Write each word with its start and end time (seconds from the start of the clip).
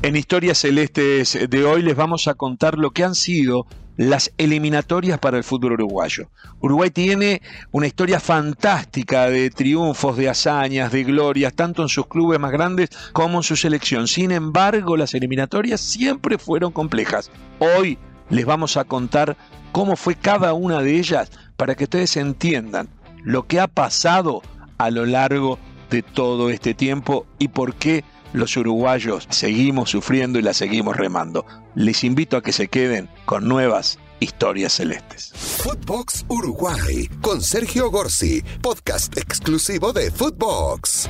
En 0.00 0.14
Historias 0.14 0.58
Celestes 0.58 1.36
de 1.50 1.64
hoy 1.64 1.82
les 1.82 1.96
vamos 1.96 2.28
a 2.28 2.34
contar 2.34 2.78
lo 2.78 2.92
que 2.92 3.02
han 3.02 3.16
sido 3.16 3.66
las 3.96 4.32
eliminatorias 4.38 5.18
para 5.18 5.38
el 5.38 5.42
fútbol 5.42 5.72
uruguayo. 5.72 6.30
Uruguay 6.60 6.90
tiene 6.90 7.42
una 7.72 7.88
historia 7.88 8.20
fantástica 8.20 9.28
de 9.28 9.50
triunfos, 9.50 10.16
de 10.16 10.28
hazañas, 10.28 10.92
de 10.92 11.02
glorias, 11.02 11.52
tanto 11.52 11.82
en 11.82 11.88
sus 11.88 12.06
clubes 12.06 12.38
más 12.38 12.52
grandes 12.52 12.90
como 13.12 13.38
en 13.38 13.42
su 13.42 13.56
selección. 13.56 14.06
Sin 14.06 14.30
embargo, 14.30 14.96
las 14.96 15.14
eliminatorias 15.14 15.80
siempre 15.80 16.38
fueron 16.38 16.70
complejas. 16.70 17.32
Hoy 17.58 17.98
les 18.30 18.46
vamos 18.46 18.76
a 18.76 18.84
contar 18.84 19.36
cómo 19.72 19.96
fue 19.96 20.14
cada 20.14 20.52
una 20.52 20.80
de 20.80 20.96
ellas 20.96 21.32
para 21.56 21.74
que 21.74 21.84
ustedes 21.84 22.16
entiendan 22.16 22.88
lo 23.24 23.48
que 23.48 23.58
ha 23.58 23.66
pasado 23.66 24.42
a 24.78 24.90
lo 24.90 25.06
largo 25.06 25.58
de 25.90 26.02
todo 26.02 26.50
este 26.50 26.72
tiempo 26.72 27.26
y 27.40 27.48
por 27.48 27.74
qué 27.74 28.04
los 28.32 28.56
uruguayos 28.56 29.26
seguimos 29.30 29.90
sufriendo 29.90 30.38
y 30.38 30.42
la 30.42 30.54
seguimos 30.54 30.96
remando. 30.96 31.46
Les 31.74 32.04
invito 32.04 32.36
a 32.36 32.42
que 32.42 32.52
se 32.52 32.68
queden 32.68 33.08
con 33.24 33.48
nuevas 33.48 33.98
historias 34.20 34.72
celestes. 34.74 35.32
Footbox 35.34 36.24
Uruguay 36.28 37.08
con 37.20 37.40
Sergio 37.40 37.90
Gorsi, 37.90 38.42
podcast 38.60 39.16
exclusivo 39.16 39.92
de 39.92 40.10
Footbox. 40.10 41.08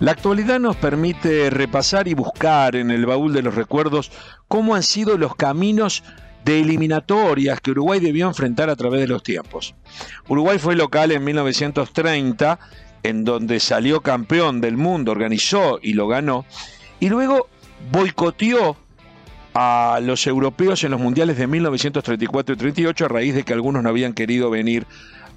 La 0.00 0.10
actualidad 0.10 0.58
nos 0.58 0.74
permite 0.76 1.48
repasar 1.48 2.08
y 2.08 2.14
buscar 2.14 2.74
en 2.74 2.90
el 2.90 3.06
baúl 3.06 3.32
de 3.32 3.42
los 3.42 3.54
recuerdos 3.54 4.10
cómo 4.48 4.74
han 4.74 4.82
sido 4.82 5.16
los 5.16 5.36
caminos 5.36 6.02
de 6.44 6.60
eliminatorias 6.60 7.60
que 7.60 7.70
Uruguay 7.70 8.00
debió 8.00 8.26
enfrentar 8.26 8.68
a 8.68 8.74
través 8.74 9.00
de 9.00 9.06
los 9.06 9.22
tiempos. 9.22 9.76
Uruguay 10.28 10.58
fue 10.58 10.74
local 10.74 11.12
en 11.12 11.22
1930 11.22 12.58
en 13.02 13.24
donde 13.24 13.60
salió 13.60 14.00
campeón 14.00 14.60
del 14.60 14.76
mundo, 14.76 15.12
organizó 15.12 15.78
y 15.82 15.94
lo 15.94 16.08
ganó, 16.08 16.44
y 17.00 17.08
luego 17.08 17.48
boicoteó 17.90 18.76
a 19.54 20.00
los 20.02 20.26
europeos 20.26 20.82
en 20.84 20.92
los 20.92 21.00
mundiales 21.00 21.36
de 21.36 21.46
1934 21.46 22.54
y 22.54 22.58
38 22.58 23.04
a 23.04 23.08
raíz 23.08 23.34
de 23.34 23.42
que 23.42 23.52
algunos 23.52 23.82
no 23.82 23.88
habían 23.88 24.14
querido 24.14 24.50
venir 24.50 24.86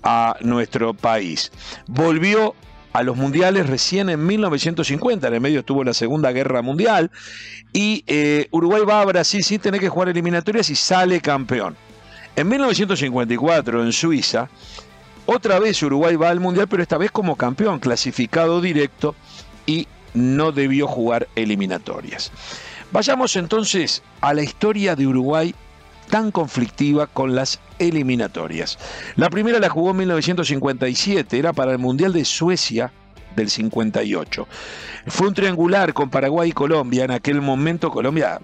a 0.04 0.38
nuestro 0.42 0.94
país. 0.94 1.52
Volvió 1.88 2.56
a 2.94 3.04
los 3.04 3.18
mundiales 3.18 3.68
recién 3.68 4.10
en 4.10 4.26
1950, 4.26 5.28
en 5.28 5.34
el 5.34 5.42
medio 5.42 5.60
estuvo 5.60 5.84
la 5.84 5.94
Segunda 5.94 6.32
Guerra 6.32 6.62
Mundial, 6.62 7.12
y 7.74 8.06
eh, 8.08 8.48
Uruguay 8.52 8.84
va 8.88 9.02
a 9.02 9.06
Brasil 9.06 9.44
sin 9.44 9.60
tener 9.60 9.82
que 9.82 9.90
jugar 9.90 10.08
eliminatorias 10.08 10.70
y 10.70 10.76
sale 10.76 11.20
campeón. 11.20 11.76
En 12.38 12.48
1954, 12.48 13.84
en 13.84 13.92
Suiza, 13.92 14.50
otra 15.26 15.60
vez 15.60 15.82
Uruguay 15.82 16.16
va 16.16 16.30
al 16.30 16.40
Mundial, 16.40 16.68
pero 16.68 16.84
esta 16.84 16.98
vez 16.98 17.12
como 17.12 17.36
campeón, 17.36 17.80
clasificado 17.80 18.62
directo 18.62 19.16
y 19.66 19.88
no 20.14 20.52
debió 20.52 20.88
jugar 20.88 21.28
eliminatorias. 21.36 22.32
Vayamos 22.92 23.36
entonces 23.36 24.04
a 24.22 24.34
la 24.34 24.44
historia 24.44 24.96
de 24.96 25.08
Uruguay 25.08 25.54
tan 26.10 26.32
conflictiva 26.32 27.08
con 27.08 27.36
las 27.36 27.60
eliminatorias. 27.80 28.78
La 29.16 29.30
primera 29.30 29.60
la 29.60 29.70
jugó 29.70 29.92
en 29.92 29.98
1957, 29.98 31.38
era 31.38 31.54
para 31.54 31.72
el 31.72 31.80
Mundial 31.80 32.14
de 32.14 32.24
Suecia 32.26 32.92
del 33.36 33.50
58. 33.50 34.48
Fue 35.08 35.28
un 35.28 35.34
triangular 35.34 35.94
con 35.94 36.10
Paraguay 36.10 36.50
y 36.50 36.54
Colombia. 36.54 37.04
En 37.04 37.12
aquel 37.12 37.42
momento 37.42 37.92
Colombia 37.92 38.40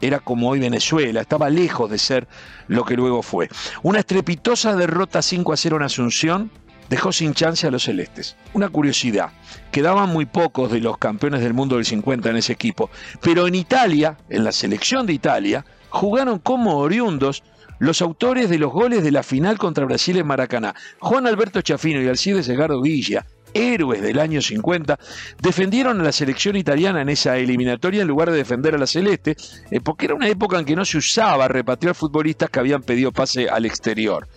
era 0.00 0.20
como 0.20 0.48
hoy 0.48 0.60
Venezuela, 0.60 1.20
estaba 1.20 1.50
lejos 1.50 1.90
de 1.90 1.98
ser 1.98 2.28
lo 2.68 2.84
que 2.84 2.96
luego 2.96 3.22
fue. 3.22 3.48
Una 3.82 4.00
estrepitosa 4.00 4.76
derrota 4.76 5.22
5 5.22 5.52
a 5.52 5.56
0 5.56 5.76
en 5.76 5.82
Asunción 5.82 6.50
dejó 6.88 7.12
sin 7.12 7.34
chance 7.34 7.66
a 7.66 7.70
los 7.70 7.84
celestes. 7.84 8.36
Una 8.52 8.68
curiosidad, 8.68 9.30
quedaban 9.72 10.10
muy 10.10 10.26
pocos 10.26 10.70
de 10.70 10.80
los 10.80 10.98
campeones 10.98 11.40
del 11.40 11.54
mundo 11.54 11.76
del 11.76 11.84
50 11.84 12.30
en 12.30 12.36
ese 12.36 12.52
equipo, 12.52 12.90
pero 13.20 13.46
en 13.46 13.54
Italia, 13.54 14.16
en 14.28 14.44
la 14.44 14.52
selección 14.52 15.06
de 15.06 15.12
Italia, 15.12 15.64
jugaron 15.90 16.38
como 16.38 16.78
oriundos 16.78 17.42
los 17.78 18.00
autores 18.00 18.48
de 18.48 18.58
los 18.58 18.72
goles 18.72 19.02
de 19.02 19.10
la 19.10 19.22
final 19.22 19.58
contra 19.58 19.84
Brasil 19.84 20.16
en 20.16 20.26
Maracaná, 20.26 20.74
Juan 20.98 21.26
Alberto 21.26 21.60
Chafino 21.60 22.00
y 22.00 22.08
Alcides 22.08 22.48
Edgardo 22.48 22.80
Villa, 22.80 23.26
héroes 23.56 24.02
del 24.02 24.18
año 24.18 24.40
50, 24.40 24.98
defendieron 25.40 26.00
a 26.00 26.04
la 26.04 26.12
selección 26.12 26.56
italiana 26.56 27.02
en 27.02 27.08
esa 27.08 27.36
eliminatoria 27.38 28.02
en 28.02 28.08
lugar 28.08 28.30
de 28.30 28.36
defender 28.36 28.74
a 28.74 28.78
la 28.78 28.86
celeste, 28.86 29.36
eh, 29.70 29.80
porque 29.80 30.06
era 30.06 30.14
una 30.14 30.28
época 30.28 30.58
en 30.58 30.64
que 30.64 30.76
no 30.76 30.84
se 30.84 30.98
usaba 30.98 31.48
repatriar 31.48 31.94
futbolistas 31.94 32.50
que 32.50 32.60
habían 32.60 32.82
pedido 32.82 33.12
pase 33.12 33.48
al 33.48 33.64
exterior. 33.64 34.28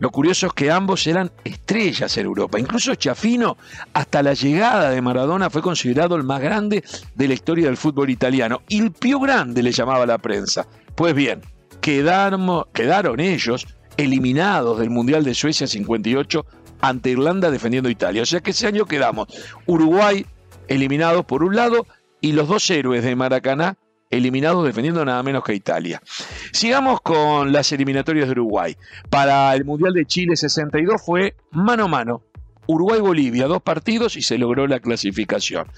Lo 0.00 0.10
curioso 0.10 0.46
es 0.46 0.52
que 0.52 0.70
ambos 0.70 1.06
eran 1.08 1.32
estrellas 1.44 2.16
en 2.18 2.26
Europa. 2.26 2.60
Incluso 2.60 2.94
Chafino, 2.94 3.56
hasta 3.92 4.22
la 4.22 4.34
llegada 4.34 4.90
de 4.90 5.02
Maradona, 5.02 5.50
fue 5.50 5.60
considerado 5.60 6.14
el 6.14 6.22
más 6.22 6.40
grande 6.40 6.84
de 7.16 7.28
la 7.28 7.34
historia 7.34 7.66
del 7.66 7.76
fútbol 7.76 8.08
italiano. 8.10 8.62
El 8.68 8.92
più 8.92 9.18
grande 9.18 9.60
le 9.60 9.72
llamaba 9.72 10.06
la 10.06 10.18
prensa. 10.18 10.66
Pues 10.94 11.14
bien, 11.14 11.40
quedaron, 11.80 12.64
quedaron 12.72 13.18
ellos 13.18 13.66
eliminados 13.96 14.78
del 14.78 14.90
Mundial 14.90 15.24
de 15.24 15.34
Suecia 15.34 15.66
58 15.66 16.46
ante 16.80 17.10
Irlanda 17.10 17.50
defendiendo 17.50 17.90
Italia. 17.90 18.22
O 18.22 18.26
sea 18.26 18.40
que 18.40 18.50
ese 18.50 18.66
año 18.66 18.86
quedamos 18.86 19.28
Uruguay 19.66 20.26
eliminados 20.68 21.24
por 21.24 21.42
un 21.42 21.56
lado 21.56 21.86
y 22.20 22.32
los 22.32 22.48
dos 22.48 22.68
héroes 22.70 23.04
de 23.04 23.16
Maracaná 23.16 23.76
eliminados 24.10 24.64
defendiendo 24.64 25.04
nada 25.04 25.22
menos 25.22 25.44
que 25.44 25.54
Italia. 25.54 26.02
Sigamos 26.52 27.00
con 27.00 27.52
las 27.52 27.72
eliminatorias 27.72 28.26
de 28.26 28.32
Uruguay. 28.32 28.76
Para 29.10 29.54
el 29.54 29.64
Mundial 29.64 29.92
de 29.92 30.06
Chile 30.06 30.36
62 30.36 31.02
fue 31.04 31.34
mano 31.50 31.84
a 31.84 31.88
mano. 31.88 32.22
Uruguay-Bolivia, 32.66 33.46
dos 33.46 33.62
partidos 33.62 34.16
y 34.16 34.22
se 34.22 34.36
logró 34.36 34.66
la 34.66 34.80
clasificación. 34.80 35.68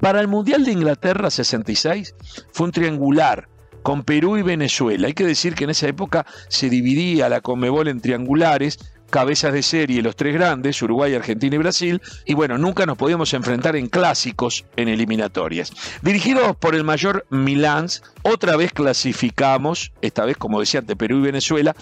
Para 0.00 0.20
el 0.20 0.28
Mundial 0.28 0.64
de 0.64 0.72
Inglaterra 0.72 1.30
66 1.30 2.14
fue 2.52 2.66
un 2.66 2.72
triangular 2.72 3.48
con 3.82 4.02
Perú 4.02 4.38
y 4.38 4.42
Venezuela. 4.42 5.06
Hay 5.06 5.14
que 5.14 5.26
decir 5.26 5.54
que 5.54 5.64
en 5.64 5.70
esa 5.70 5.88
época 5.88 6.26
se 6.48 6.70
dividía 6.70 7.28
la 7.28 7.42
Conmebol 7.42 7.88
en 7.88 8.00
triangulares, 8.00 8.78
cabezas 9.10 9.52
de 9.52 9.62
serie 9.62 10.02
los 10.02 10.16
tres 10.16 10.34
grandes, 10.34 10.80
Uruguay, 10.82 11.14
Argentina 11.14 11.56
y 11.56 11.58
Brasil, 11.58 12.00
y 12.24 12.34
bueno, 12.34 12.58
nunca 12.58 12.86
nos 12.86 12.96
podíamos 12.96 13.32
enfrentar 13.34 13.76
en 13.76 13.88
clásicos 13.88 14.64
en 14.76 14.88
eliminatorias. 14.88 15.72
Dirigidos 16.02 16.56
por 16.56 16.74
el 16.74 16.84
mayor 16.84 17.26
Milán, 17.30 17.86
otra 18.22 18.56
vez 18.56 18.72
clasificamos, 18.72 19.92
esta 20.00 20.24
vez 20.24 20.36
como 20.36 20.60
decía 20.60 20.80
ante 20.80 20.96
Perú 20.96 21.18
y 21.18 21.22
Venezuela, 21.22 21.74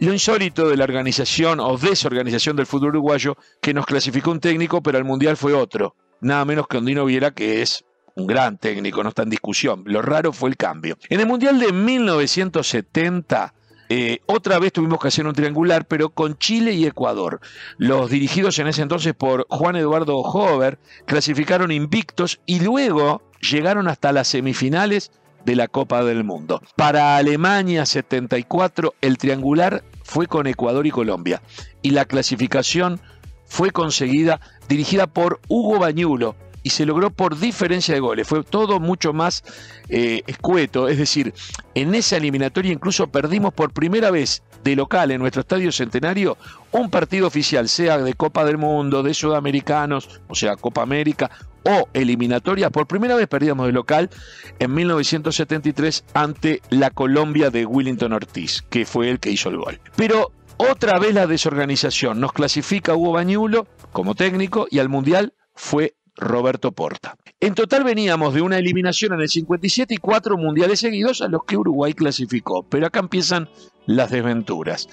lo 0.00 0.12
insólito 0.12 0.68
de 0.68 0.76
la 0.76 0.84
organización 0.84 1.60
o 1.60 1.76
desorganización 1.76 2.56
del 2.56 2.66
fútbol 2.66 2.90
uruguayo, 2.90 3.36
que 3.60 3.74
nos 3.74 3.86
clasificó 3.86 4.30
un 4.30 4.40
técnico, 4.40 4.82
pero 4.82 4.98
al 4.98 5.04
Mundial 5.04 5.36
fue 5.36 5.52
otro, 5.52 5.96
nada 6.20 6.44
menos 6.44 6.66
que 6.68 6.78
Ondino 6.78 7.04
Viera, 7.04 7.32
que 7.32 7.62
es 7.62 7.84
un 8.14 8.26
gran 8.26 8.58
técnico, 8.58 9.02
no 9.02 9.08
está 9.10 9.22
en 9.22 9.30
discusión. 9.30 9.82
Lo 9.86 10.02
raro 10.02 10.32
fue 10.32 10.50
el 10.50 10.56
cambio. 10.56 10.96
En 11.08 11.20
el 11.20 11.26
Mundial 11.26 11.58
de 11.58 11.72
1970, 11.72 13.54
eh, 13.94 14.22
otra 14.24 14.58
vez 14.58 14.72
tuvimos 14.72 14.98
que 14.98 15.08
hacer 15.08 15.26
un 15.26 15.34
triangular, 15.34 15.84
pero 15.84 16.08
con 16.08 16.38
Chile 16.38 16.72
y 16.72 16.86
Ecuador. 16.86 17.40
Los 17.76 18.08
dirigidos 18.08 18.58
en 18.58 18.68
ese 18.68 18.80
entonces 18.80 19.12
por 19.12 19.46
Juan 19.50 19.76
Eduardo 19.76 20.16
Hover 20.16 20.78
clasificaron 21.04 21.70
invictos 21.70 22.40
y 22.46 22.60
luego 22.60 23.20
llegaron 23.42 23.88
hasta 23.88 24.12
las 24.12 24.28
semifinales 24.28 25.12
de 25.44 25.56
la 25.56 25.68
Copa 25.68 26.02
del 26.04 26.24
Mundo. 26.24 26.62
Para 26.74 27.18
Alemania 27.18 27.84
74, 27.84 28.94
el 29.02 29.18
triangular 29.18 29.84
fue 30.04 30.26
con 30.26 30.46
Ecuador 30.46 30.86
y 30.86 30.90
Colombia. 30.90 31.42
Y 31.82 31.90
la 31.90 32.06
clasificación 32.06 32.98
fue 33.44 33.72
conseguida 33.72 34.40
dirigida 34.70 35.06
por 35.06 35.38
Hugo 35.48 35.78
Bañulo, 35.78 36.34
y 36.62 36.70
se 36.70 36.86
logró 36.86 37.10
por 37.10 37.38
diferencia 37.38 37.94
de 37.94 38.00
goles. 38.00 38.26
Fue 38.26 38.42
todo 38.44 38.80
mucho 38.80 39.12
más 39.12 39.42
eh, 39.88 40.22
escueto. 40.26 40.88
Es 40.88 40.98
decir, 40.98 41.34
en 41.74 41.94
esa 41.94 42.16
eliminatoria 42.16 42.72
incluso 42.72 43.08
perdimos 43.08 43.52
por 43.52 43.72
primera 43.72 44.10
vez 44.10 44.42
de 44.64 44.76
local 44.76 45.10
en 45.10 45.20
nuestro 45.20 45.40
estadio 45.40 45.72
centenario 45.72 46.36
un 46.70 46.90
partido 46.90 47.26
oficial, 47.26 47.68
sea 47.68 47.98
de 47.98 48.14
Copa 48.14 48.44
del 48.44 48.58
Mundo, 48.58 49.02
de 49.02 49.14
Sudamericanos, 49.14 50.20
o 50.28 50.34
sea, 50.34 50.56
Copa 50.56 50.82
América 50.82 51.30
o 51.64 51.88
eliminatoria. 51.92 52.70
Por 52.70 52.86
primera 52.86 53.14
vez 53.14 53.28
perdíamos 53.28 53.66
de 53.66 53.72
local 53.72 54.10
en 54.58 54.74
1973 54.74 56.04
ante 56.14 56.62
la 56.70 56.90
Colombia 56.90 57.50
de 57.50 57.66
Willington 57.66 58.12
Ortiz, 58.12 58.62
que 58.70 58.86
fue 58.86 59.10
el 59.10 59.20
que 59.20 59.30
hizo 59.30 59.48
el 59.48 59.58
gol. 59.58 59.80
Pero 59.96 60.32
otra 60.56 60.98
vez 60.98 61.14
la 61.14 61.26
desorganización. 61.26 62.20
Nos 62.20 62.32
clasifica 62.32 62.94
Hugo 62.94 63.12
Bañulo 63.12 63.66
como 63.92 64.14
técnico 64.14 64.66
y 64.70 64.78
al 64.78 64.88
Mundial 64.88 65.34
fue 65.54 65.94
Roberto 66.16 66.72
Porta. 66.72 67.16
En 67.40 67.54
total 67.54 67.84
veníamos 67.84 68.34
de 68.34 68.42
una 68.42 68.58
eliminación 68.58 69.14
en 69.14 69.20
el 69.20 69.28
57 69.28 69.94
y 69.94 69.96
cuatro 69.96 70.36
mundiales 70.36 70.80
seguidos 70.80 71.22
a 71.22 71.28
los 71.28 71.44
que 71.44 71.56
Uruguay 71.56 71.94
clasificó, 71.94 72.62
pero 72.62 72.86
acá 72.86 73.00
empiezan 73.00 73.48
las 73.86 74.10
desventuras. 74.10 74.88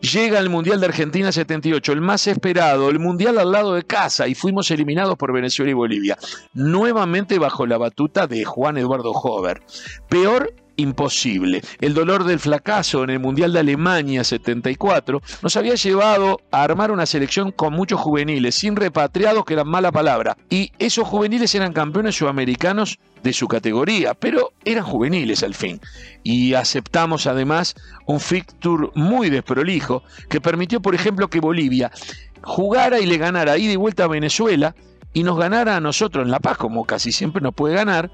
Llega 0.00 0.38
el 0.38 0.48
Mundial 0.48 0.80
de 0.80 0.86
Argentina 0.86 1.32
78, 1.32 1.92
el 1.92 2.00
más 2.00 2.26
esperado, 2.28 2.88
el 2.88 3.00
Mundial 3.00 3.38
al 3.38 3.50
lado 3.50 3.74
de 3.74 3.82
casa, 3.82 4.28
y 4.28 4.34
fuimos 4.34 4.70
eliminados 4.70 5.16
por 5.16 5.32
Venezuela 5.32 5.72
y 5.72 5.74
Bolivia, 5.74 6.16
nuevamente 6.54 7.38
bajo 7.38 7.66
la 7.66 7.78
batuta 7.78 8.26
de 8.28 8.44
Juan 8.44 8.76
Eduardo 8.76 9.10
Hover. 9.10 9.62
Peor 10.08 10.54
imposible. 10.78 11.60
El 11.80 11.92
dolor 11.92 12.24
del 12.24 12.38
fracaso 12.38 13.04
en 13.04 13.10
el 13.10 13.18
Mundial 13.18 13.52
de 13.52 13.58
Alemania 13.58 14.24
74 14.24 15.20
nos 15.42 15.56
había 15.56 15.74
llevado 15.74 16.40
a 16.50 16.62
armar 16.62 16.90
una 16.90 17.04
selección 17.04 17.52
con 17.52 17.74
muchos 17.74 18.00
juveniles, 18.00 18.54
sin 18.54 18.76
repatriados, 18.76 19.44
que 19.44 19.54
eran 19.54 19.68
mala 19.68 19.92
palabra. 19.92 20.36
Y 20.48 20.72
esos 20.78 21.06
juveniles 21.06 21.54
eran 21.54 21.72
campeones 21.72 22.14
sudamericanos 22.16 22.98
de 23.22 23.32
su 23.32 23.48
categoría, 23.48 24.14
pero 24.14 24.52
eran 24.64 24.84
juveniles 24.84 25.42
al 25.42 25.54
fin. 25.54 25.80
Y 26.22 26.54
aceptamos 26.54 27.26
además 27.26 27.74
un 28.06 28.20
fixture 28.20 28.88
muy 28.94 29.30
desprolijo 29.30 30.04
que 30.30 30.40
permitió, 30.40 30.80
por 30.80 30.94
ejemplo, 30.94 31.28
que 31.28 31.40
Bolivia 31.40 31.90
jugara 32.42 33.00
y 33.00 33.06
le 33.06 33.18
ganara 33.18 33.58
ida 33.58 33.72
y 33.72 33.76
vuelta 33.76 34.04
a 34.04 34.08
Venezuela 34.08 34.76
y 35.12 35.24
nos 35.24 35.36
ganara 35.36 35.76
a 35.76 35.80
nosotros 35.80 36.24
en 36.24 36.30
La 36.30 36.38
Paz, 36.38 36.56
como 36.56 36.84
casi 36.84 37.10
siempre 37.10 37.42
nos 37.42 37.54
puede 37.54 37.74
ganar, 37.74 38.10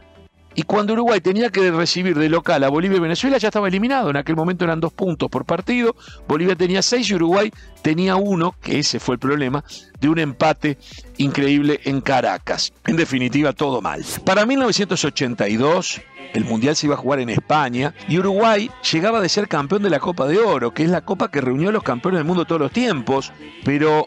y 0.55 0.63
cuando 0.63 0.93
Uruguay 0.93 1.21
tenía 1.21 1.51
que 1.51 1.71
recibir 1.71 2.17
de 2.17 2.29
local 2.29 2.63
a 2.65 2.69
Bolivia 2.69 2.99
y 2.99 3.01
Venezuela, 3.01 3.39
ya 3.39 3.49
estaba 3.49 3.69
eliminado. 3.69 4.11
En 4.11 4.17
aquel 4.17 4.37
momento 4.37 4.65
eran 4.65 4.81
dos 4.81 4.93
puntos 4.93 5.29
por 5.29 5.45
partido. 5.45 5.97
Bolivia 6.29 6.55
tenía 6.55 6.83
seis 6.83 7.11
y 7.11 7.15
Uruguay 7.15 7.51
tenía 7.83 8.17
uno, 8.17 8.55
que 8.63 8.79
ese 8.79 9.01
fue 9.01 9.17
el 9.17 9.19
problema, 9.19 9.65
de 10.01 10.09
un 10.09 10.19
empate 10.19 10.79
increíble 11.19 11.81
en 11.85 12.01
Caracas. 12.01 12.73
En 12.87 12.97
definitiva, 12.97 13.53
todo 13.53 13.81
mal. 13.81 14.05
Para 14.25 14.47
1982, 14.47 16.01
el 16.35 16.45
Mundial 16.45 16.77
se 16.77 16.87
iba 16.87 16.95
a 16.95 16.99
jugar 16.99 17.21
en 17.21 17.31
España 17.31 17.95
y 18.09 18.19
Uruguay 18.19 18.71
llegaba 18.93 19.21
de 19.21 19.29
ser 19.29 19.49
campeón 19.49 19.83
de 19.83 19.91
la 19.91 20.01
Copa 20.01 20.27
de 20.27 20.39
Oro, 20.39 20.73
que 20.73 20.85
es 20.85 20.91
la 20.91 21.05
copa 21.05 21.31
que 21.31 21.41
reunió 21.41 21.71
a 21.71 21.73
los 21.73 21.83
campeones 21.83 22.19
del 22.19 22.27
mundo 22.27 22.45
todos 22.45 22.61
los 22.61 22.73
tiempos, 22.73 23.33
pero 23.65 24.05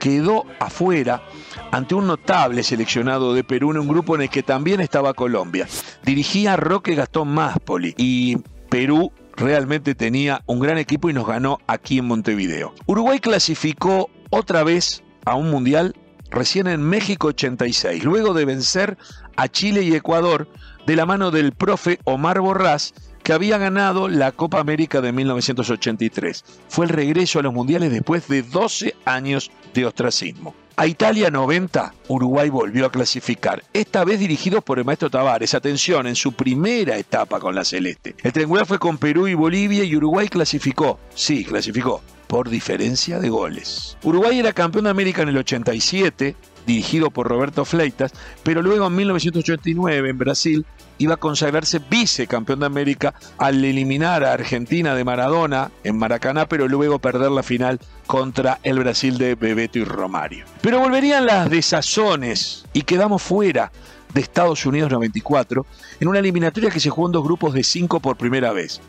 quedó 0.00 0.44
afuera 0.58 1.22
ante 1.70 1.94
un 1.94 2.08
notable 2.08 2.64
seleccionado 2.64 3.32
de 3.32 3.44
Perú 3.44 3.70
en 3.70 3.78
un 3.78 3.86
grupo 3.86 4.16
en 4.16 4.22
el 4.22 4.30
que 4.30 4.42
también 4.42 4.80
estaba 4.80 5.14
Colombia. 5.14 5.68
Dirigía 6.02 6.56
Roque 6.56 6.96
Gastón 6.96 7.28
Máspoli 7.28 7.94
y 7.96 8.38
Perú 8.68 9.12
realmente 9.36 9.94
tenía 9.94 10.42
un 10.46 10.58
gran 10.58 10.78
equipo 10.78 11.08
y 11.08 11.12
nos 11.12 11.26
ganó 11.26 11.58
aquí 11.68 11.98
en 11.98 12.06
Montevideo. 12.06 12.74
Uruguay 12.86 13.20
clasificó 13.20 14.10
otra 14.30 14.64
vez 14.64 15.04
a 15.24 15.36
un 15.36 15.50
mundial 15.50 15.94
recién 16.30 16.66
en 16.66 16.82
México 16.82 17.28
86, 17.28 18.02
luego 18.04 18.34
de 18.34 18.44
vencer 18.44 18.96
a 19.36 19.48
Chile 19.48 19.82
y 19.82 19.94
Ecuador 19.94 20.48
de 20.86 20.96
la 20.96 21.06
mano 21.06 21.30
del 21.30 21.52
profe 21.52 21.98
Omar 22.04 22.40
Borrás 22.40 22.94
que 23.22 23.32
había 23.32 23.58
ganado 23.58 24.08
la 24.08 24.32
Copa 24.32 24.60
América 24.60 25.00
de 25.00 25.12
1983. 25.12 26.44
Fue 26.68 26.86
el 26.86 26.90
regreso 26.90 27.38
a 27.38 27.42
los 27.42 27.54
mundiales 27.54 27.92
después 27.92 28.28
de 28.28 28.42
12 28.42 28.94
años 29.04 29.50
de 29.74 29.86
ostracismo. 29.86 30.54
A 30.76 30.86
Italia 30.86 31.30
90, 31.30 31.92
Uruguay 32.08 32.48
volvió 32.48 32.86
a 32.86 32.90
clasificar, 32.90 33.62
esta 33.74 34.02
vez 34.02 34.18
dirigido 34.18 34.62
por 34.62 34.78
el 34.78 34.86
maestro 34.86 35.10
Tavares. 35.10 35.52
Atención, 35.52 36.06
en 36.06 36.16
su 36.16 36.32
primera 36.32 36.96
etapa 36.96 37.38
con 37.38 37.54
la 37.54 37.64
Celeste. 37.64 38.16
El 38.22 38.32
triangular 38.32 38.64
fue 38.64 38.78
con 38.78 38.96
Perú 38.96 39.28
y 39.28 39.34
Bolivia 39.34 39.84
y 39.84 39.94
Uruguay 39.94 40.28
clasificó. 40.28 40.98
Sí, 41.14 41.44
clasificó 41.44 42.00
por 42.30 42.48
diferencia 42.48 43.18
de 43.18 43.28
goles. 43.28 43.98
Uruguay 44.04 44.38
era 44.38 44.52
campeón 44.52 44.84
de 44.84 44.90
América 44.90 45.22
en 45.22 45.30
el 45.30 45.38
87, 45.38 46.36
dirigido 46.66 47.10
por 47.10 47.28
Roberto 47.28 47.64
Fleitas, 47.64 48.12
pero 48.42 48.62
luego 48.62 48.86
en 48.86 48.96
1989 48.96 50.10
en 50.10 50.18
Brasil 50.18 50.66
iba 50.98 51.14
a 51.14 51.18
consagrarse 51.18 51.80
vicecampeón 51.90 52.60
de 52.60 52.66
América 52.66 53.14
al 53.38 53.64
eliminar 53.64 54.22
a 54.22 54.34
Argentina 54.34 54.94
de 54.94 55.04
Maradona 55.04 55.70
en 55.82 55.98
Maracaná, 55.98 56.46
pero 56.46 56.68
luego 56.68 56.98
perder 56.98 57.30
la 57.30 57.42
final 57.42 57.80
contra 58.06 58.60
el 58.62 58.78
Brasil 58.78 59.16
de 59.16 59.34
Bebeto 59.34 59.78
y 59.78 59.84
Romario. 59.84 60.44
Pero 60.60 60.80
volverían 60.80 61.26
las 61.26 61.48
desazones 61.48 62.64
y 62.72 62.82
quedamos 62.82 63.22
fuera 63.22 63.72
de 64.12 64.20
Estados 64.20 64.66
Unidos 64.66 64.90
94 64.90 65.64
en 66.00 66.08
una 66.08 66.18
eliminatoria 66.18 66.70
que 66.70 66.80
se 66.80 66.90
jugó 66.90 67.08
en 67.08 67.12
dos 67.12 67.24
grupos 67.24 67.54
de 67.54 67.62
cinco 67.62 68.00
por 68.00 68.16
primera 68.16 68.52
vez. 68.52 68.80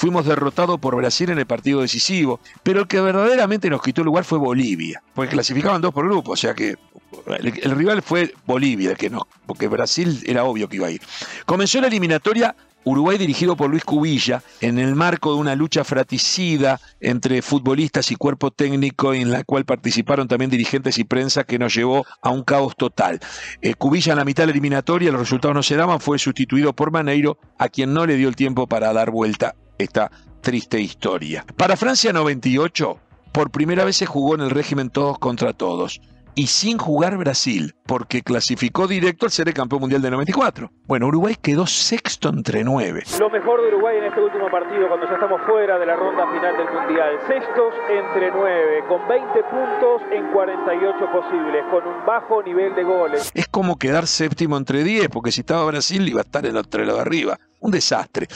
Fuimos 0.00 0.24
derrotados 0.24 0.80
por 0.80 0.96
Brasil 0.96 1.28
en 1.28 1.40
el 1.40 1.44
partido 1.44 1.82
decisivo, 1.82 2.40
pero 2.62 2.80
el 2.80 2.86
que 2.86 3.02
verdaderamente 3.02 3.68
nos 3.68 3.82
quitó 3.82 4.00
el 4.00 4.06
lugar 4.06 4.24
fue 4.24 4.38
Bolivia, 4.38 5.02
porque 5.12 5.32
clasificaban 5.32 5.82
dos 5.82 5.92
por 5.92 6.06
grupo, 6.06 6.32
o 6.32 6.36
sea 6.36 6.54
que 6.54 6.78
el, 7.26 7.70
rival 7.72 8.00
fue 8.00 8.32
Bolivia, 8.46 8.94
que 8.94 9.10
no, 9.10 9.28
porque 9.44 9.68
Brasil 9.68 10.22
era 10.24 10.44
obvio 10.44 10.70
que 10.70 10.76
iba 10.76 10.86
a 10.86 10.90
ir. 10.90 11.02
Comenzó 11.44 11.82
la 11.82 11.88
eliminatoria 11.88 12.56
Uruguay 12.82 13.18
dirigido 13.18 13.58
por 13.58 13.68
Luis 13.68 13.84
Cubilla, 13.84 14.42
en 14.62 14.78
el 14.78 14.94
marco 14.94 15.34
de 15.34 15.38
una 15.38 15.54
lucha 15.54 15.84
fratricida 15.84 16.80
entre 17.00 17.42
futbolistas 17.42 18.10
y 18.10 18.16
cuerpo 18.16 18.50
técnico 18.50 19.12
en 19.12 19.30
la 19.30 19.44
cual 19.44 19.66
participaron 19.66 20.28
también 20.28 20.50
dirigentes 20.50 20.96
y 20.96 21.04
prensa 21.04 21.44
que 21.44 21.58
nos 21.58 21.74
llevó 21.74 22.06
a 22.22 22.30
un 22.30 22.42
caos 22.42 22.74
total. 22.74 23.20
Eh, 23.60 23.74
Cubilla 23.74 24.14
en 24.14 24.18
la 24.18 24.24
mitad 24.24 24.44
de 24.44 24.46
la 24.46 24.52
eliminatoria, 24.52 25.12
los 25.12 25.20
resultados 25.20 25.54
no 25.54 25.62
se 25.62 25.76
daban, 25.76 26.00
fue 26.00 26.18
sustituido 26.18 26.72
por 26.72 26.90
Maneiro, 26.90 27.36
a 27.58 27.68
quien 27.68 27.92
no 27.92 28.06
le 28.06 28.16
dio 28.16 28.30
el 28.30 28.36
tiempo 28.36 28.66
para 28.66 28.94
dar 28.94 29.10
vuelta 29.10 29.56
esta 29.80 30.10
triste 30.40 30.80
historia. 30.80 31.44
Para 31.56 31.76
Francia 31.76 32.12
98, 32.12 32.98
por 33.32 33.50
primera 33.50 33.84
vez 33.84 33.96
se 33.96 34.06
jugó 34.06 34.34
en 34.34 34.40
el 34.40 34.50
régimen 34.50 34.90
todos 34.90 35.18
contra 35.18 35.52
todos 35.52 36.00
y 36.34 36.46
sin 36.46 36.78
jugar 36.78 37.16
Brasil, 37.16 37.74
porque 37.86 38.22
clasificó 38.22 38.86
directo 38.86 39.26
al 39.26 39.32
ser 39.32 39.48
el 39.48 39.54
campeón 39.54 39.80
mundial 39.82 40.02
de 40.02 40.10
94. 40.10 40.70
Bueno, 40.86 41.06
Uruguay 41.06 41.36
quedó 41.40 41.66
sexto 41.66 42.28
entre 42.28 42.64
nueve. 42.64 43.02
Lo 43.18 43.30
mejor 43.30 43.62
de 43.62 43.68
Uruguay 43.68 43.98
en 43.98 44.04
este 44.04 44.20
último 44.20 44.50
partido, 44.50 44.88
cuando 44.88 45.06
ya 45.06 45.14
estamos 45.14 45.40
fuera 45.46 45.78
de 45.78 45.86
la 45.86 45.96
ronda 45.96 46.26
final 46.32 46.56
del 46.56 46.66
mundial. 46.72 47.18
Sextos 47.26 47.74
entre 47.88 48.30
nueve, 48.30 48.84
con 48.88 49.06
20 49.08 49.42
puntos 49.44 50.02
en 50.12 50.32
48 50.32 50.98
posibles, 51.12 51.64
con 51.70 51.86
un 51.86 52.06
bajo 52.06 52.42
nivel 52.42 52.74
de 52.74 52.84
goles. 52.84 53.30
Es 53.34 53.48
como 53.48 53.76
quedar 53.76 54.06
séptimo 54.06 54.56
entre 54.56 54.84
10, 54.84 55.08
porque 55.08 55.32
si 55.32 55.40
estaba 55.40 55.64
Brasil 55.64 56.08
iba 56.08 56.20
a 56.20 56.24
estar 56.24 56.46
en 56.46 56.56
otro 56.56 56.84
lado 56.84 56.96
de 56.96 57.02
arriba. 57.02 57.38
Un 57.60 57.70
desastre. 57.70 58.26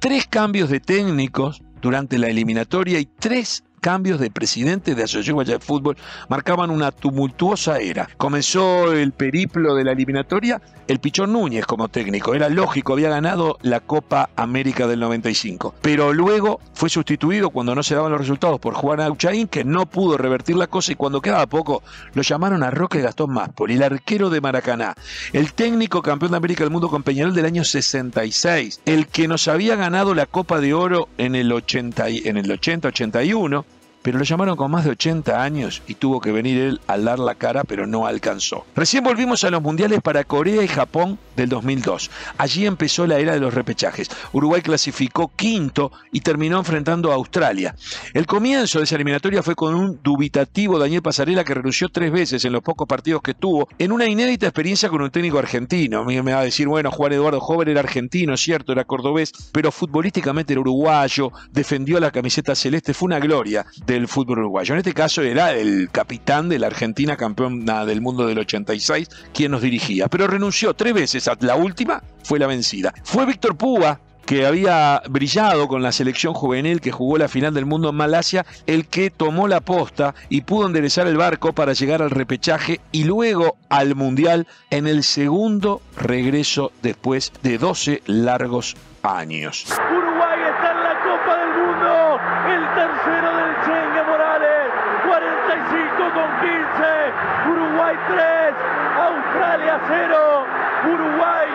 Tres 0.00 0.26
cambios 0.26 0.68
de 0.68 0.80
técnicos 0.80 1.62
durante 1.80 2.18
la 2.18 2.28
eliminatoria 2.28 2.98
y 2.98 3.06
tres 3.06 3.64
cambios 3.84 4.18
de 4.18 4.30
presidente 4.30 4.94
de 4.94 5.02
Asociación 5.02 5.44
de 5.44 5.58
Fútbol 5.58 5.98
marcaban 6.30 6.70
una 6.70 6.90
tumultuosa 6.90 7.80
era. 7.80 8.08
Comenzó 8.16 8.90
el 8.94 9.12
periplo 9.12 9.74
de 9.74 9.84
la 9.84 9.92
eliminatoria 9.92 10.58
el 10.88 11.00
Pichón 11.00 11.32
Núñez 11.32 11.66
como 11.66 11.88
técnico. 11.88 12.34
Era 12.34 12.48
lógico, 12.48 12.94
había 12.94 13.10
ganado 13.10 13.58
la 13.60 13.80
Copa 13.80 14.30
América 14.36 14.86
del 14.86 15.00
95. 15.00 15.74
Pero 15.82 16.14
luego 16.14 16.60
fue 16.72 16.88
sustituido 16.88 17.50
cuando 17.50 17.74
no 17.74 17.82
se 17.82 17.94
daban 17.94 18.12
los 18.12 18.20
resultados 18.20 18.58
por 18.58 18.72
Juan 18.72 19.00
Auchaín, 19.00 19.48
que 19.48 19.64
no 19.64 19.84
pudo 19.84 20.16
revertir 20.16 20.56
la 20.56 20.66
cosa 20.66 20.92
y 20.92 20.96
cuando 20.96 21.20
quedaba 21.20 21.46
poco 21.46 21.82
lo 22.14 22.22
llamaron 22.22 22.62
a 22.62 22.70
Roque 22.70 23.02
Gastón 23.02 23.32
Máspol, 23.32 23.70
el 23.70 23.82
arquero 23.82 24.30
de 24.30 24.40
Maracaná, 24.40 24.94
el 25.34 25.52
técnico 25.52 26.00
campeón 26.00 26.30
de 26.30 26.38
América 26.38 26.64
del 26.64 26.72
Mundo 26.72 26.88
con 26.88 27.02
Peñarol 27.02 27.34
del 27.34 27.44
año 27.44 27.64
66, 27.64 28.80
el 28.86 29.08
que 29.08 29.28
nos 29.28 29.46
había 29.48 29.76
ganado 29.76 30.14
la 30.14 30.24
Copa 30.24 30.60
de 30.60 30.72
Oro 30.72 31.08
en 31.18 31.34
el 31.34 31.52
80, 31.52 32.08
en 32.08 32.38
el 32.38 32.50
80 32.50 32.88
81 32.88 33.73
pero 34.04 34.18
lo 34.18 34.24
llamaron 34.24 34.54
con 34.54 34.70
más 34.70 34.84
de 34.84 34.90
80 34.90 35.42
años 35.42 35.80
y 35.86 35.94
tuvo 35.94 36.20
que 36.20 36.30
venir 36.30 36.58
él 36.58 36.80
a 36.86 36.98
dar 36.98 37.18
la 37.18 37.36
cara, 37.36 37.64
pero 37.64 37.86
no 37.86 38.06
alcanzó. 38.06 38.66
Recién 38.76 39.02
volvimos 39.02 39.44
a 39.44 39.50
los 39.50 39.62
mundiales 39.62 40.02
para 40.02 40.24
Corea 40.24 40.62
y 40.62 40.68
Japón 40.68 41.18
del 41.36 41.48
2002. 41.48 42.10
Allí 42.36 42.66
empezó 42.66 43.06
la 43.06 43.18
era 43.18 43.32
de 43.32 43.40
los 43.40 43.54
repechajes. 43.54 44.10
Uruguay 44.32 44.60
clasificó 44.60 45.32
quinto 45.34 45.90
y 46.12 46.20
terminó 46.20 46.58
enfrentando 46.58 47.10
a 47.10 47.14
Australia. 47.14 47.74
El 48.12 48.26
comienzo 48.26 48.78
de 48.78 48.84
esa 48.84 48.96
eliminatoria 48.96 49.42
fue 49.42 49.54
con 49.54 49.74
un 49.74 49.98
dubitativo 50.02 50.78
Daniel 50.78 51.00
Pasarela 51.00 51.42
que 51.42 51.54
renunció 51.54 51.88
tres 51.88 52.12
veces 52.12 52.44
en 52.44 52.52
los 52.52 52.62
pocos 52.62 52.86
partidos 52.86 53.22
que 53.22 53.32
tuvo, 53.32 53.68
en 53.78 53.90
una 53.90 54.06
inédita 54.06 54.46
experiencia 54.46 54.90
con 54.90 55.00
un 55.00 55.10
técnico 55.10 55.38
argentino. 55.38 56.04
Me 56.04 56.20
va 56.20 56.40
a 56.40 56.44
decir, 56.44 56.68
bueno, 56.68 56.90
Juan 56.90 57.14
Eduardo 57.14 57.40
Joven 57.40 57.68
era 57.68 57.80
argentino, 57.80 58.36
cierto, 58.36 58.72
era 58.72 58.84
cordobés, 58.84 59.32
pero 59.50 59.72
futbolísticamente 59.72 60.52
era 60.52 60.60
uruguayo, 60.60 61.32
defendió 61.52 61.98
la 62.00 62.10
camiseta 62.10 62.54
celeste, 62.54 62.92
fue 62.92 63.06
una 63.06 63.18
gloria 63.18 63.64
del 63.94 64.08
fútbol 64.08 64.40
uruguayo. 64.40 64.74
En 64.74 64.78
este 64.78 64.92
caso 64.92 65.22
era 65.22 65.52
el 65.52 65.88
capitán 65.90 66.48
de 66.48 66.58
la 66.58 66.66
Argentina 66.66 67.16
campeona 67.16 67.86
del 67.86 68.00
mundo 68.00 68.26
del 68.26 68.38
86 68.38 69.08
quien 69.32 69.50
nos 69.50 69.62
dirigía, 69.62 70.08
pero 70.08 70.26
renunció 70.26 70.74
tres 70.74 70.94
veces, 70.94 71.30
la 71.40 71.56
última 71.56 72.02
fue 72.22 72.38
la 72.38 72.46
vencida. 72.46 72.92
Fue 73.04 73.26
Víctor 73.26 73.56
Púa, 73.56 74.00
que 74.24 74.46
había 74.46 75.02
brillado 75.08 75.68
con 75.68 75.82
la 75.82 75.92
selección 75.92 76.34
juvenil 76.34 76.80
que 76.80 76.92
jugó 76.92 77.18
la 77.18 77.28
final 77.28 77.54
del 77.54 77.66
mundo 77.66 77.90
en 77.90 77.96
Malasia, 77.96 78.46
el 78.66 78.86
que 78.86 79.10
tomó 79.10 79.48
la 79.48 79.60
posta 79.60 80.14
y 80.28 80.42
pudo 80.42 80.66
enderezar 80.66 81.06
el 81.06 81.16
barco 81.16 81.52
para 81.52 81.72
llegar 81.72 82.02
al 82.02 82.10
repechaje 82.10 82.80
y 82.92 83.04
luego 83.04 83.56
al 83.68 83.94
Mundial 83.94 84.46
en 84.70 84.86
el 84.86 85.04
segundo 85.04 85.82
regreso 85.96 86.72
después 86.82 87.32
de 87.42 87.58
12 87.58 88.02
largos 88.06 88.76
años. 89.02 89.66
Uruguay 89.68 90.40
está 90.54 90.72
en 90.72 90.82
la 90.82 90.94
Copa 91.04 91.36
del 91.36 91.52
Mundo, 91.60 92.18
el 92.48 92.64
tercero 92.74 93.28
del 93.36 93.52
Chengue 93.64 94.02
Morales, 94.08 94.72
45 95.06 96.04
con 96.14 96.28
15, 96.40 97.04
Uruguay 97.50 97.96
3, 98.08 98.54
Australia 98.96 99.80
0, 99.86 100.46
Uruguay 100.94 101.48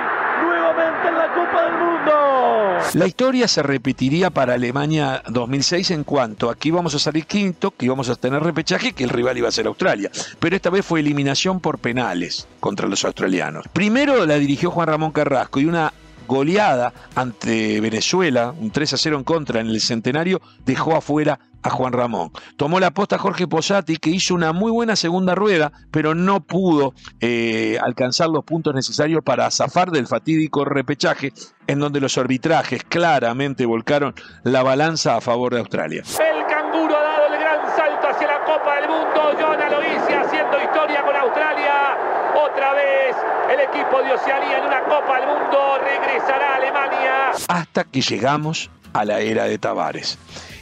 nuevamente 0.44 1.08
en 1.08 1.18
la 1.18 1.28
Copa 1.34 1.64
del 1.64 1.74
Mundo. 1.74 2.79
La 2.94 3.06
historia 3.06 3.48
se 3.48 3.62
repetiría 3.62 4.32
para 4.32 4.56
Alemania 4.56 5.22
2006 5.30 5.92
en 5.92 6.04
cuanto 6.04 6.50
aquí 6.50 6.72
vamos 6.72 6.96
a 6.96 7.00
salir 7.00 7.28
quinto, 7.28 7.70
que 7.70 7.86
íbamos 7.86 8.10
a 8.10 8.16
tener 8.16 8.42
repechaje, 8.42 8.94
que 8.94 9.04
el 9.04 9.12
rival 9.12 9.38
iba 9.38 9.48
a 9.48 9.52
ser 9.52 9.68
Australia. 9.68 10.10
Pero 10.40 10.56
esta 10.56 10.72
vez 10.72 10.84
fue 10.84 11.02
eliminación 11.02 11.60
por 11.60 11.78
penales 11.78 12.48
contra 12.60 12.88
los 12.88 13.06
australianos. 13.06 13.66
Primero 13.72 14.26
la 14.26 14.36
dirigió 14.36 14.72
Juan 14.72 14.88
Ramón 14.88 15.12
Carrasco 15.12 15.60
y 15.60 15.66
una 15.66 15.94
goleada 16.28 16.94
ante 17.14 17.80
Venezuela, 17.80 18.56
un 18.58 18.72
3 18.72 18.94
a 18.94 18.98
0 18.98 19.18
en 19.18 19.24
contra 19.24 19.62
en 19.62 19.68
el 19.68 19.82
centenario, 19.82 20.42
dejó 20.66 20.96
afuera 20.96 21.40
a 21.64 21.70
Juan 21.70 21.94
Ramón. 21.94 22.32
Tomó 22.58 22.80
la 22.80 22.92
posta 22.92 23.18
Jorge 23.18 23.48
Posati, 23.48 23.98
que 23.98 24.10
hizo 24.10 24.34
una 24.34 24.54
muy 24.54 24.72
buena 24.72 24.96
segunda 24.96 25.36
rueda, 25.36 25.72
pero 25.92 26.16
no 26.16 26.42
pudo 26.42 26.94
eh, 27.20 27.78
alcanzar 27.82 28.30
los 28.30 28.44
puntos 28.44 28.74
necesarios 28.74 29.24
para 29.24 29.50
zafar 29.52 29.92
del 29.92 30.08
fatídico 30.08 30.66
repechaje, 30.66 31.34
en 31.68 31.80
donde 31.80 32.00
los 32.00 32.18
arbitrajes 32.18 32.84
claramente 32.84 33.66
volcaron 33.66 34.14
la 34.44 34.64
balanza 34.64 35.16
a 35.16 35.22
favor 35.22 35.54
de 35.54 35.60
Australia. 35.60 36.04
El 36.04 36.46
canguro 36.48 36.96
ha 36.98 37.04
dado 37.04 37.34
el 37.34 37.40
gran 37.40 37.76
salto 37.76 38.08
hacia 38.08 38.28
la 38.28 38.44
Copa 38.46 38.76
del 38.76 38.90
Mundo. 38.90 39.38
John 39.40 39.62
Aloisi 39.62 40.14
haciendo 40.14 40.58
historia 40.64 41.04
con 41.04 41.16
Australia. 41.16 41.98
Otra 42.36 42.74
vez 42.74 43.16
el 43.52 43.60
equipo 43.60 44.02
de 44.02 44.14
Oceanía 44.14 44.60
en 44.60 44.66
una 44.66 44.84
Copa 44.84 45.20
del 45.20 45.28
Mundo 45.28 45.78
regresará 45.84 46.54
a 46.54 46.56
Alemania. 46.56 47.32
Hasta 47.48 47.84
que 47.84 48.02
llegamos 48.02 48.70
a 48.94 49.06
la 49.06 49.20
era 49.20 49.44
de 49.46 49.58
Tavares 49.58 50.18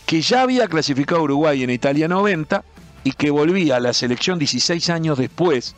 que 0.07 0.21
ya 0.21 0.41
había 0.41 0.67
clasificado 0.67 1.19
a 1.19 1.23
Uruguay 1.25 1.63
en 1.63 1.69
Italia 1.69 2.07
90 2.07 2.63
y 3.03 3.11
que 3.11 3.29
volvía 3.29 3.75
a 3.75 3.79
la 3.81 3.93
selección 3.93 4.39
16 4.39 4.89
años 4.89 5.17
después. 5.17 5.75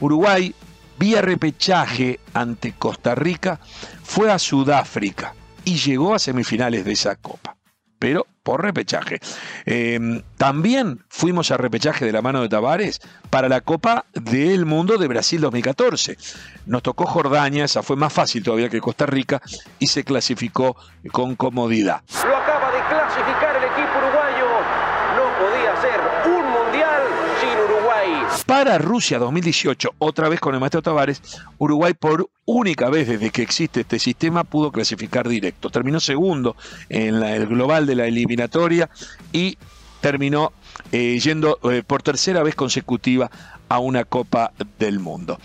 Uruguay, 0.00 0.52
vía 0.98 1.22
repechaje 1.22 2.18
ante 2.34 2.72
Costa 2.72 3.14
Rica, 3.14 3.60
fue 4.02 4.32
a 4.32 4.38
Sudáfrica 4.40 5.34
y 5.64 5.76
llegó 5.76 6.12
a 6.12 6.18
semifinales 6.18 6.84
de 6.84 6.92
esa 6.92 7.14
copa. 7.16 7.56
Pero 8.00 8.26
por 8.42 8.62
repechaje. 8.62 9.20
Em, 9.64 10.22
también 10.36 11.04
fuimos 11.08 11.50
a 11.50 11.56
repechaje 11.56 12.04
de 12.04 12.12
la 12.12 12.22
mano 12.22 12.40
de 12.42 12.48
Tavares 12.48 13.00
para 13.28 13.48
la 13.48 13.60
Copa 13.60 14.06
del 14.12 14.66
Mundo 14.66 14.98
de 14.98 15.06
Brasil 15.06 15.40
2014. 15.40 16.16
Nos 16.66 16.82
tocó 16.82 17.06
Jordania, 17.06 17.64
esa 17.64 17.82
fue 17.82 17.96
más 17.96 18.12
fácil 18.12 18.42
todavía 18.42 18.70
que 18.70 18.80
Costa 18.80 19.06
Rica 19.06 19.42
y 19.78 19.88
se 19.88 20.02
clasificó 20.02 20.76
con 21.12 21.36
comodidad 21.36 22.02
acaba 22.48 22.70
de 22.70 22.80
clasificar 22.88 23.56
el 23.56 23.64
equipo 23.64 23.98
uruguayo. 23.98 24.46
No 25.16 25.24
podía 25.38 25.76
ser 25.82 26.00
un 26.26 26.50
mundial 26.50 27.02
sin 27.40 27.58
Uruguay. 27.58 28.26
Para 28.48 28.78
Rusia 28.78 29.18
2018, 29.18 29.96
otra 29.98 30.30
vez 30.30 30.40
con 30.40 30.54
el 30.54 30.60
maestro 30.60 30.80
Tavares, 30.80 31.20
Uruguay 31.58 31.92
por 31.92 32.30
única 32.46 32.88
vez 32.88 33.06
desde 33.06 33.28
que 33.28 33.42
existe 33.42 33.80
este 33.80 33.98
sistema 33.98 34.42
pudo 34.42 34.72
clasificar 34.72 35.28
directo. 35.28 35.68
Terminó 35.68 36.00
segundo 36.00 36.56
en 36.88 37.16
el 37.16 37.46
global 37.46 37.84
de 37.84 37.94
la 37.94 38.06
eliminatoria 38.06 38.88
y 39.32 39.58
terminó 40.00 40.54
eh, 40.92 41.18
yendo 41.22 41.58
eh, 41.70 41.82
por 41.86 42.02
tercera 42.02 42.42
vez 42.42 42.54
consecutiva 42.54 43.30
a 43.68 43.78
una 43.78 44.04
Copa 44.04 44.52
del 44.78 44.98
Mundo. 44.98 45.38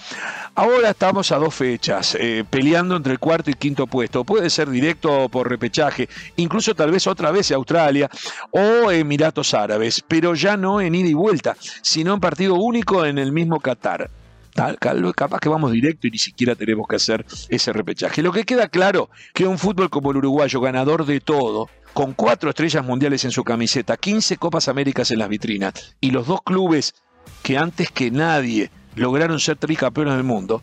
Ahora 0.55 0.91
estamos 0.91 1.31
a 1.31 1.37
dos 1.37 1.53
fechas, 1.53 2.15
eh, 2.19 2.43
peleando 2.49 2.95
entre 2.95 3.13
el 3.13 3.19
cuarto 3.19 3.49
y 3.49 3.55
quinto 3.55 3.87
puesto. 3.87 4.23
Puede 4.23 4.49
ser 4.49 4.69
directo 4.69 5.29
por 5.29 5.49
repechaje, 5.49 6.07
incluso 6.35 6.75
tal 6.75 6.91
vez 6.91 7.07
otra 7.07 7.31
vez 7.31 7.51
Australia 7.51 8.09
o 8.51 8.91
Emiratos 8.91 9.53
Árabes, 9.53 10.03
pero 10.07 10.35
ya 10.35 10.57
no 10.57 10.81
en 10.81 10.95
ida 10.95 11.09
y 11.09 11.13
vuelta, 11.13 11.55
sino 11.81 12.13
en 12.13 12.19
partido 12.19 12.55
único 12.55 13.05
en 13.05 13.17
el 13.17 13.31
mismo 13.31 13.59
Qatar. 13.59 14.09
Tal, 14.53 14.77
capaz 15.15 15.39
que 15.39 15.49
vamos 15.49 15.71
directo 15.71 16.05
y 16.05 16.11
ni 16.11 16.19
siquiera 16.19 16.53
tenemos 16.53 16.87
que 16.87 16.97
hacer 16.97 17.25
ese 17.49 17.73
repechaje. 17.73 18.21
Lo 18.21 18.31
que 18.31 18.43
queda 18.43 18.67
claro 18.67 19.09
que 19.33 19.47
un 19.47 19.57
fútbol 19.57 19.89
como 19.89 20.11
el 20.11 20.17
uruguayo, 20.17 20.61
ganador 20.61 21.07
de 21.07 21.19
todo, 21.19 21.69
con 21.93 22.13
cuatro 22.13 22.49
estrellas 22.49 22.85
mundiales 22.85 23.23
en 23.25 23.31
su 23.31 23.43
camiseta, 23.43 23.97
15 23.97 24.37
Copas 24.37 24.67
Américas 24.67 25.09
en 25.11 25.19
las 25.19 25.29
vitrinas 25.29 25.95
y 26.01 26.11
los 26.11 26.27
dos 26.27 26.41
clubes 26.43 26.93
que 27.41 27.57
antes 27.57 27.91
que 27.91 28.11
nadie 28.11 28.71
lograron 28.95 29.39
ser 29.39 29.57
tricampeones 29.57 30.15
del 30.15 30.23
mundo, 30.23 30.61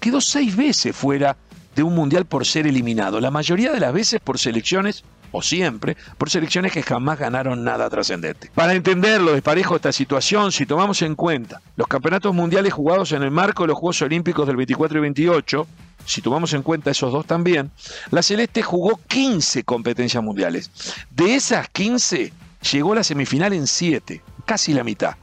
quedó 0.00 0.20
seis 0.20 0.56
veces 0.56 0.94
fuera 0.94 1.36
de 1.74 1.82
un 1.82 1.94
mundial 1.94 2.24
por 2.24 2.46
ser 2.46 2.66
eliminado. 2.66 3.20
La 3.20 3.30
mayoría 3.30 3.72
de 3.72 3.80
las 3.80 3.92
veces 3.92 4.20
por 4.20 4.38
selecciones, 4.38 5.04
o 5.32 5.42
siempre, 5.42 5.96
por 6.18 6.30
selecciones 6.30 6.72
que 6.72 6.82
jamás 6.82 7.18
ganaron 7.18 7.62
nada 7.62 7.88
trascendente. 7.88 8.50
Para 8.54 8.74
entender 8.74 9.20
lo 9.20 9.32
desparejo 9.32 9.74
de 9.74 9.76
esta 9.76 9.92
situación, 9.92 10.50
si 10.52 10.66
tomamos 10.66 11.02
en 11.02 11.14
cuenta 11.14 11.60
los 11.76 11.86
campeonatos 11.86 12.34
mundiales 12.34 12.72
jugados 12.72 13.12
en 13.12 13.22
el 13.22 13.30
marco 13.30 13.62
de 13.62 13.68
los 13.68 13.78
Juegos 13.78 14.02
Olímpicos 14.02 14.46
del 14.46 14.56
24 14.56 14.98
y 14.98 15.00
28, 15.02 15.66
si 16.04 16.22
tomamos 16.22 16.52
en 16.54 16.62
cuenta 16.62 16.90
esos 16.90 17.12
dos 17.12 17.26
también, 17.26 17.70
la 18.10 18.22
Celeste 18.22 18.62
jugó 18.62 19.00
15 19.06 19.64
competencias 19.64 20.22
mundiales. 20.22 20.70
De 21.10 21.34
esas 21.34 21.68
15, 21.68 22.32
llegó 22.72 22.92
a 22.92 22.96
la 22.96 23.04
semifinal 23.04 23.52
en 23.52 23.66
7, 23.66 24.20
casi 24.44 24.72
la 24.72 24.82
mitad. 24.82 25.14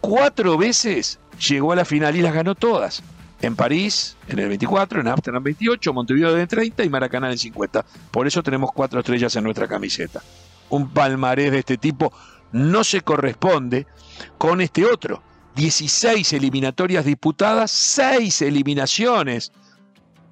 Cuatro 0.00 0.56
veces 0.56 1.18
llegó 1.48 1.72
a 1.72 1.76
la 1.76 1.84
final 1.84 2.16
y 2.16 2.22
las 2.22 2.34
ganó 2.34 2.54
todas. 2.54 3.02
En 3.42 3.54
París, 3.54 4.16
en 4.28 4.38
el 4.38 4.48
24, 4.48 5.00
en 5.00 5.08
Amsterdam 5.08 5.42
28, 5.42 5.92
Montevideo 5.92 6.34
en 6.34 6.40
el 6.40 6.48
30 6.48 6.84
y 6.84 6.88
Maracaná 6.88 7.26
en 7.26 7.32
el 7.32 7.38
50. 7.38 7.84
Por 8.10 8.26
eso 8.26 8.42
tenemos 8.42 8.70
cuatro 8.72 9.00
estrellas 9.00 9.36
en 9.36 9.44
nuestra 9.44 9.68
camiseta. 9.68 10.22
Un 10.70 10.88
palmarés 10.88 11.52
de 11.52 11.58
este 11.58 11.76
tipo 11.76 12.12
no 12.52 12.82
se 12.82 13.02
corresponde 13.02 13.86
con 14.38 14.60
este 14.60 14.86
otro. 14.86 15.22
16 15.54 16.32
eliminatorias 16.34 17.04
disputadas, 17.04 17.70
6 17.70 18.42
eliminaciones. 18.42 19.52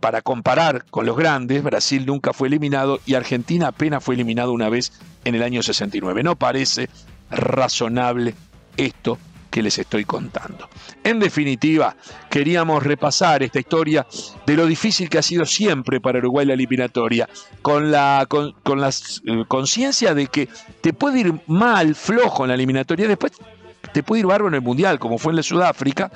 Para 0.00 0.20
comparar 0.20 0.84
con 0.90 1.06
los 1.06 1.16
grandes, 1.16 1.62
Brasil 1.62 2.04
nunca 2.04 2.32
fue 2.34 2.48
eliminado 2.48 3.00
y 3.06 3.14
Argentina 3.14 3.68
apenas 3.68 4.04
fue 4.04 4.14
eliminado 4.14 4.52
una 4.52 4.68
vez 4.68 4.92
en 5.24 5.34
el 5.34 5.42
año 5.42 5.62
69. 5.62 6.22
No 6.22 6.36
parece 6.36 6.90
razonable 7.30 8.34
esto 8.76 9.18
que 9.54 9.62
les 9.62 9.78
estoy 9.78 10.04
contando. 10.04 10.68
En 11.04 11.20
definitiva, 11.20 11.94
queríamos 12.28 12.82
repasar 12.82 13.44
esta 13.44 13.60
historia 13.60 14.04
de 14.44 14.56
lo 14.56 14.66
difícil 14.66 15.08
que 15.08 15.18
ha 15.18 15.22
sido 15.22 15.46
siempre 15.46 16.00
para 16.00 16.18
Uruguay 16.18 16.44
la 16.44 16.54
eliminatoria, 16.54 17.28
con 17.62 17.92
la, 17.92 18.26
con, 18.28 18.80
la 18.80 18.88
eh, 18.88 19.44
conciencia 19.46 20.12
de 20.12 20.26
que 20.26 20.48
te 20.80 20.92
puede 20.92 21.20
ir 21.20 21.34
mal, 21.46 21.94
flojo 21.94 22.42
en 22.42 22.48
la 22.48 22.54
eliminatoria, 22.54 23.06
después 23.06 23.30
te 23.94 24.02
puede 24.02 24.20
ir 24.20 24.26
bárbaro 24.26 24.48
en 24.48 24.54
el 24.54 24.60
Mundial, 24.60 24.98
como 24.98 25.18
fue 25.18 25.30
en 25.30 25.36
la 25.36 25.42
Sudáfrica, 25.44 26.10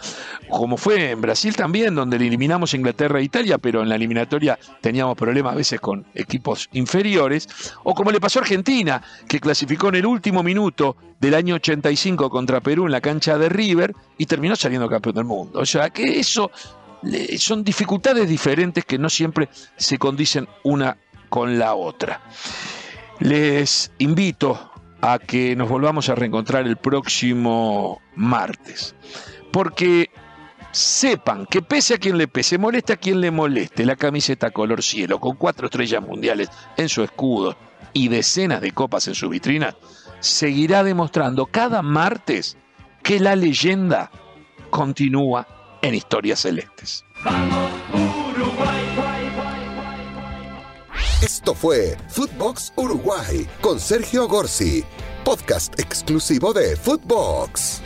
como 0.49 0.77
fue 0.77 1.13
en 1.13 1.21
Brasil 1.21 1.55
también, 1.55 1.95
donde 1.95 2.17
eliminamos 2.17 2.75
Inglaterra 2.75 3.21
e 3.21 3.23
Italia, 3.23 3.57
pero 3.57 3.83
en 3.83 3.89
la 3.89 3.95
eliminatoria 3.95 4.59
teníamos 4.81 5.17
problemas 5.17 5.53
a 5.53 5.57
veces 5.57 5.81
con 5.81 6.05
equipos 6.13 6.69
inferiores, 6.73 7.49
o 7.85 7.95
como 7.95 8.11
le 8.11 8.21
pasó 8.21 8.41
a 8.41 8.43
Argentina, 8.43 9.01
que 9.29 9.39
clasificó 9.39 9.91
en 9.91 9.95
el 9.95 10.07
último 10.07 10.43
minuto 10.43 10.97
del 11.21 11.35
año 11.35 11.55
85 11.55 12.29
contra 12.29 12.61
Perú 12.61 12.87
en 12.87 12.93
la 12.93 13.01
cancha 13.01 13.39
de 13.39 13.49
River 13.49 13.95
y 14.19 14.27
terminó 14.27 14.57
saliendo 14.57 14.89
campeón 14.89 15.15
del 15.15 15.25
mundo. 15.25 15.61
O 15.61 15.67
sea, 15.67 15.91
que 15.91 16.19
eso 16.19 16.51
son 17.39 17.63
dificultades 17.63 18.29
diferentes 18.29 18.85
que 18.85 18.99
no 18.99 19.09
siempre 19.09 19.49
se 19.77 19.99
condicen 19.99 20.49
una 20.65 20.97
con 21.29 21.61
la 21.61 21.75
otra. 21.75 22.23
Les 23.21 23.93
invito 23.99 24.73
a 25.00 25.19
que 25.19 25.55
nos 25.57 25.69
volvamos 25.69 26.09
a 26.09 26.14
reencontrar 26.14 26.67
el 26.67 26.76
próximo 26.76 28.00
martes. 28.14 28.95
Porque 29.52 30.11
sepan 30.73 31.47
que 31.47 31.62
pese 31.62 31.95
a 31.95 31.99
quien 31.99 32.19
le 32.19 32.28
pese, 32.28 32.59
moleste 32.59 32.93
a 32.93 32.97
quien 32.97 33.21
le 33.21 33.31
moleste, 33.31 33.85
la 33.85 33.97
camiseta 33.97 34.50
color 34.50 34.83
cielo 34.83 35.19
con 35.19 35.37
cuatro 35.37 35.67
estrellas 35.67 36.02
mundiales 36.02 36.50
en 36.76 36.88
su 36.88 37.02
escudo 37.02 37.57
y 37.93 38.09
decenas 38.09 38.61
de 38.61 38.73
copas 38.73 39.09
en 39.09 39.14
su 39.14 39.28
vitrina, 39.28 39.75
seguirá 40.21 40.83
demostrando 40.83 41.47
cada 41.47 41.83
martes 41.83 42.57
que 43.02 43.21
la 43.21 43.35
leyenda 43.35 44.11
continúa 44.71 45.47
en 45.81 45.95
historias 45.95 46.40
celestes. 46.40 47.05
Esto 51.38 51.54
fue 51.54 51.97
Footbox 52.09 52.73
Uruguay 52.75 53.47
con 53.61 53.78
Sergio 53.78 54.26
Gorsi, 54.26 54.83
podcast 55.25 55.78
exclusivo 55.78 56.52
de 56.52 56.75
Footbox. 56.75 57.80